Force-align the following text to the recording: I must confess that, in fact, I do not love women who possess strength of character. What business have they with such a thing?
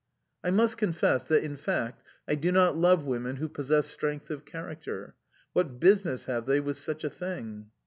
I 0.43 0.49
must 0.49 0.77
confess 0.79 1.23
that, 1.25 1.43
in 1.43 1.55
fact, 1.55 2.01
I 2.27 2.33
do 2.33 2.51
not 2.51 2.75
love 2.75 3.03
women 3.05 3.35
who 3.35 3.47
possess 3.47 3.85
strength 3.85 4.31
of 4.31 4.45
character. 4.45 5.13
What 5.53 5.79
business 5.79 6.25
have 6.25 6.47
they 6.47 6.59
with 6.59 6.77
such 6.77 7.03
a 7.03 7.09
thing? 7.11 7.67